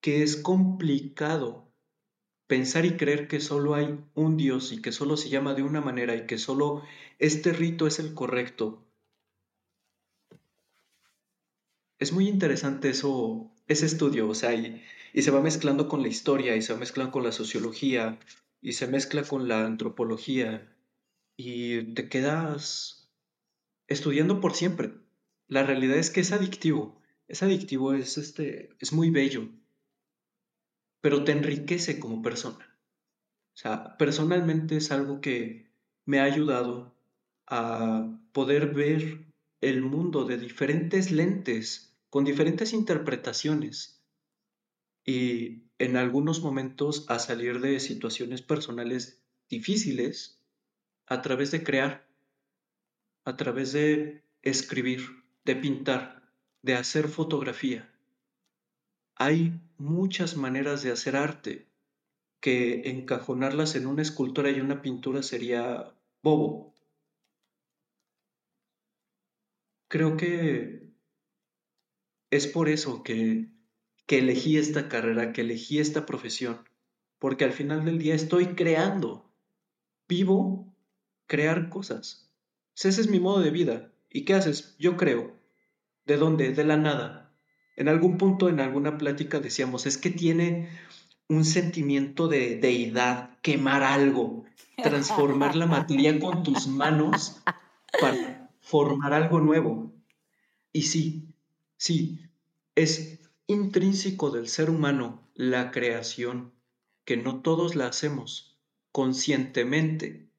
que 0.02 0.24
es 0.24 0.36
complicado 0.36 1.64
pensar 2.48 2.86
y 2.86 2.98
creer 2.98 3.28
que 3.28 3.40
solo 3.40 3.75
hay 3.75 4.00
un 4.14 4.38
Dios 4.38 4.72
y 4.72 4.81
que 4.81 4.92
solo 4.92 5.18
se 5.18 5.29
llama 5.29 5.53
de 5.53 5.64
una 5.64 5.81
manera 5.81 6.16
y 6.16 6.25
que 6.27 6.38
solo 6.38 6.84
este 7.20 7.53
rito 7.53 7.88
es 7.88 8.00
el 8.00 8.14
correcto. 8.14 8.84
Es 11.98 12.12
muy 12.12 12.27
interesante 12.27 12.90
eso, 12.90 13.51
ese 13.68 13.86
estudio, 13.86 14.27
o 14.29 14.36
sea, 14.36 14.53
y, 14.53 14.81
se 15.22 15.31
va 15.31 15.42
mezclando 15.42 15.88
con 15.88 16.01
la 16.01 16.10
historia 16.10 16.55
y 16.55 16.62
se 16.62 16.74
va 16.74 16.79
mezclando 16.79 17.12
con 17.12 17.24
la 17.24 17.31
sociología 17.31 18.20
y 18.62 18.74
se 18.74 18.88
mezcla 18.88 19.24
con 19.24 19.48
la 19.48 19.66
antropología 19.66 20.75
y 21.38 21.94
te 21.94 22.10
quedas 22.10 23.10
estudiando 23.88 24.42
por 24.42 24.53
siempre. 24.53 24.94
La 25.48 25.64
realidad 25.64 25.98
es 25.98 26.10
que 26.10 26.20
es 26.20 26.34
adictivo, 26.34 27.01
es 27.27 27.44
adictivo, 27.44 27.94
es, 27.94 28.18
este, 28.18 28.70
es 28.79 28.92
muy 28.92 29.10
bello 29.10 29.50
pero 31.05 31.24
te 31.24 31.33
enriquece 31.33 32.00
como 32.00 32.24
persona. 32.24 32.75
O 33.53 33.57
sea, 33.57 33.96
personalmente 33.96 34.77
es 34.77 34.89
algo 34.89 35.22
que 35.22 35.70
me 36.03 36.20
ha 36.20 36.24
ayudado 36.24 36.96
a 37.46 38.18
poder 38.31 38.74
ver 38.74 39.24
el 39.61 39.83
mundo 39.83 40.25
de 40.25 40.39
diferentes 40.39 41.11
lentes, 41.11 41.96
con 42.09 42.25
diferentes 42.25 42.74
interpretaciones 42.74 44.03
y 45.05 45.65
en 45.77 45.96
algunos 45.96 46.41
momentos 46.41 47.05
a 47.07 47.20
salir 47.20 47.61
de 47.61 47.79
situaciones 47.79 48.41
personales 48.41 49.22
difíciles 49.48 50.41
a 51.05 51.22
través 51.22 51.51
de 51.51 51.63
crear, 51.63 52.09
a 53.25 53.37
través 53.37 53.74
de 53.74 54.24
escribir, 54.41 55.01
de 55.44 55.55
pintar, 55.55 56.24
de 56.63 56.74
hacer 56.74 57.09
fotografía. 57.09 57.94
Hay 59.18 59.61
muchas 59.77 60.35
maneras 60.38 60.83
de 60.83 60.92
hacer 60.92 61.16
arte 61.16 61.68
que 62.40 62.90
encajonarlas 62.90 63.75
en 63.75 63.88
una 63.88 64.01
escultura 64.01 64.50
y 64.51 64.61
una 64.61 64.81
pintura 64.81 65.24
sería 65.24 65.94
bobo. 66.22 66.74
Creo 69.88 70.18
que 70.18 70.92
es 72.29 72.48
por 72.48 72.70
eso 72.70 73.03
que, 73.03 73.50
que 74.05 74.20
elegí 74.20 74.57
esta 74.57 74.90
carrera, 74.90 75.33
que 75.33 75.42
elegí 75.42 75.79
esta 75.79 76.05
profesión, 76.05 76.68
porque 77.20 77.46
al 77.46 77.53
final 77.53 77.85
del 77.85 77.98
día 77.98 78.16
estoy 78.16 78.55
creando, 78.55 79.31
vivo 80.07 80.74
crear 81.27 81.70
cosas. 81.70 82.31
Ese 82.75 82.90
es 82.90 83.09
mi 83.09 83.20
modo 83.20 83.40
de 83.40 83.51
vida. 83.51 83.92
¿Y 84.09 84.25
qué 84.25 84.33
haces? 84.33 84.75
Yo 84.77 84.98
creo. 84.98 85.35
¿De 86.05 86.18
dónde? 86.18 86.51
De 86.51 86.64
la 86.64 86.77
nada 86.77 87.25
en 87.75 87.88
algún 87.88 88.18
punto, 88.18 88.50
en 88.50 88.59
alguna 88.59 88.98
plática 88.98 89.40
decíamos, 89.40 89.85
es 89.85 89.98
que 89.98 90.09
tiene 90.09 90.70
un 91.27 91.44
sentimiento 91.44 92.27
de 92.27 92.57
deidad, 92.57 93.38
quemar 93.42 93.83
algo, 93.83 94.46
transformar 94.81 95.55
la 95.55 95.66
materia 95.66 96.20
con 96.20 96.44
tus 96.44 96.68
manos 96.68 97.42
para 98.00 98.50
formar 98.61 99.14
algo 99.14 99.40
nuevo. 99.40 99.92
Y 100.72 100.83
sí, 100.83 101.33
sí, 101.77 102.20
es 102.75 103.20
intrínseco 103.48 104.29
del 104.29 104.48
ser 104.48 104.70
humano 104.70 105.27
la 105.33 105.72
creación, 105.72 106.53
que 107.03 107.18
no 107.18 107.42
todos 107.42 107.75
la 107.75 107.88
hacemos 107.88 108.57
conscientemente, 108.92 110.29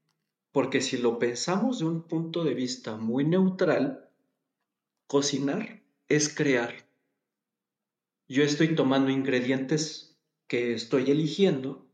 porque 0.52 0.80
si 0.80 0.96
lo 0.96 1.18
pensamos 1.18 1.80
de 1.80 1.84
un 1.84 2.02
punto 2.02 2.44
de 2.44 2.54
vista 2.54 2.96
muy 2.96 3.24
neutral, 3.24 4.08
cocinar 5.06 5.82
es 6.08 6.34
crear 6.34 6.85
yo 8.28 8.42
estoy 8.42 8.74
tomando 8.74 9.10
ingredientes 9.10 10.16
que 10.48 10.74
estoy 10.74 11.10
eligiendo 11.10 11.88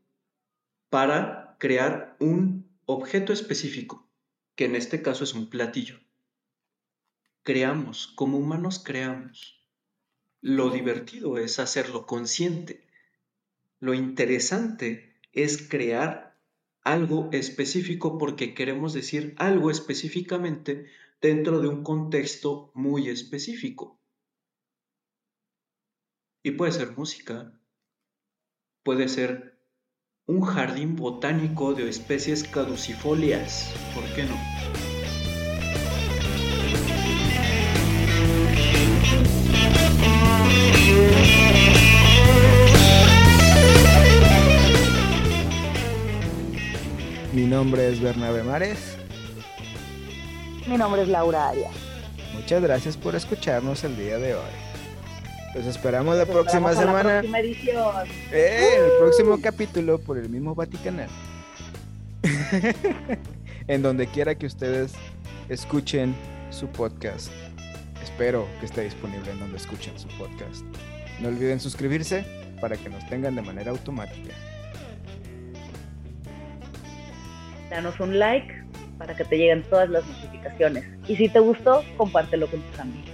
para 0.89 1.57
crear 1.59 2.15
un 2.19 2.69
objeto 2.85 3.33
específico, 3.33 4.09
que 4.55 4.65
en 4.65 4.75
este 4.75 5.01
caso 5.01 5.23
es 5.23 5.33
un 5.33 5.49
platillo. 5.49 5.99
Creamos, 7.43 8.07
como 8.07 8.37
humanos 8.37 8.81
creamos. 8.83 9.63
Lo 10.41 10.69
divertido 10.69 11.37
es 11.37 11.59
hacerlo 11.59 12.05
consciente. 12.05 12.87
Lo 13.79 13.93
interesante 13.93 15.19
es 15.33 15.67
crear 15.67 16.37
algo 16.81 17.29
específico 17.31 18.17
porque 18.17 18.53
queremos 18.53 18.93
decir 18.93 19.35
algo 19.37 19.71
específicamente 19.71 20.87
dentro 21.21 21.61
de 21.61 21.67
un 21.67 21.83
contexto 21.83 22.71
muy 22.73 23.09
específico. 23.09 23.99
Y 26.45 26.51
puede 26.51 26.73
ser 26.73 26.91
música, 26.97 27.53
puede 28.83 29.07
ser 29.07 29.57
un 30.25 30.41
jardín 30.41 30.97
botánico 30.97 31.73
de 31.73 31.87
especies 31.87 32.43
caducifolias, 32.43 33.73
¿por 33.95 34.03
qué 34.13 34.23
no? 34.23 34.35
Mi 47.31 47.45
nombre 47.45 47.87
es 47.87 48.01
Bernabe 48.01 48.43
Mares. 48.43 48.97
Mi 50.67 50.75
nombre 50.75 51.03
es 51.03 51.07
Laura 51.07 51.47
Arias. 51.47 51.73
Muchas 52.33 52.61
gracias 52.61 52.97
por 52.97 53.15
escucharnos 53.15 53.85
el 53.85 53.95
día 53.95 54.17
de 54.17 54.35
hoy. 54.35 54.72
Pues 55.53 55.67
esperamos 55.67 56.17
la 56.17 56.25
próxima 56.25 56.73
semana. 56.73 57.03
La 57.03 57.19
próxima 57.19 57.39
edición. 57.39 58.07
Eh, 58.31 58.75
el 58.79 58.97
próximo 58.99 59.39
capítulo 59.39 59.99
por 59.99 60.17
el 60.17 60.27
mismo 60.27 60.55
Vaticanal. 60.55 61.09
en 63.67 63.81
donde 63.83 64.07
quiera 64.07 64.33
que 64.33 64.47
ustedes 64.47 64.93
escuchen 65.49 66.15
su 66.49 66.67
podcast. 66.69 67.31
Espero 68.01 68.47
que 68.59 68.65
esté 68.65 68.81
disponible 68.81 69.29
en 69.29 69.39
donde 69.39 69.57
escuchen 69.57 69.97
su 69.99 70.07
podcast. 70.17 70.65
No 71.19 71.27
olviden 71.27 71.59
suscribirse 71.59 72.25
para 72.59 72.75
que 72.75 72.89
nos 72.89 73.07
tengan 73.07 73.35
de 73.35 73.43
manera 73.43 73.69
automática. 73.69 74.33
Danos 77.69 77.99
un 77.99 78.17
like 78.17 78.51
para 78.97 79.15
que 79.15 79.23
te 79.23 79.37
lleguen 79.37 79.61
todas 79.69 79.87
las 79.87 80.03
notificaciones. 80.07 80.83
Y 81.07 81.15
si 81.15 81.29
te 81.29 81.39
gustó, 81.39 81.83
compártelo 81.95 82.47
con 82.47 82.59
tus 82.59 82.79
amigos. 82.79 83.12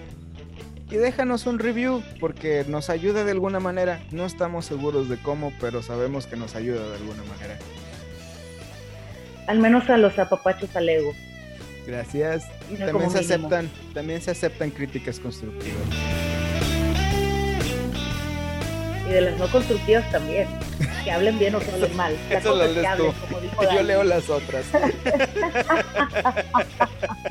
Y 0.92 0.98
déjanos 0.98 1.46
un 1.46 1.60
review 1.60 2.02
porque 2.20 2.66
nos 2.68 2.90
ayuda 2.90 3.24
de 3.24 3.32
alguna 3.32 3.60
manera. 3.60 4.02
No 4.12 4.26
estamos 4.26 4.66
seguros 4.66 5.08
de 5.08 5.18
cómo, 5.18 5.54
pero 5.62 5.84
sabemos 5.84 6.26
que 6.26 6.36
nos 6.36 6.56
ayuda 6.56 6.90
de 6.90 6.96
alguna 6.96 7.24
manera. 7.26 7.60
Al 9.46 9.60
menos 9.60 9.88
a 9.90 9.98
los 9.98 10.18
apapachos 10.18 10.76
al 10.76 10.90
ego. 10.90 11.14
Gracias. 11.86 12.46
también 12.78 13.12
se 13.12 13.20
aceptan, 13.20 13.70
también 13.94 14.22
se 14.22 14.32
aceptan 14.32 14.72
críticas 14.72 15.20
constructivas. 15.20 15.78
Y 19.08 19.12
de 19.12 19.22
las 19.22 19.40
no 19.40 19.48
constructivas 19.48 20.10
también. 20.12 20.48
Que 21.04 21.12
hablen 21.12 21.40
bien 21.40 21.56
o 21.56 21.60
que 21.60 21.72
hablen 21.72 21.96
mal. 21.96 22.16
Eso 22.30 22.56
lo. 22.56 22.66
Yo 23.74 23.84
leo 23.84 24.04
las 24.04 24.30
otras. 24.30 24.66